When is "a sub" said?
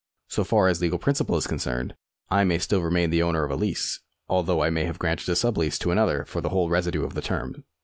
5.29-5.57